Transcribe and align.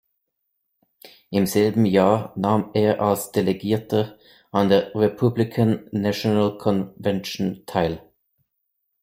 Im 1.29 1.45
selben 1.45 1.85
Jahr 1.85 2.33
nahm 2.35 2.71
er 2.73 3.01
als 3.03 3.31
Delegierter 3.33 4.17
an 4.49 4.67
der 4.69 4.95
Republican 4.95 5.85
National 5.91 6.57
Convention 6.57 7.61
teil. 7.67 8.01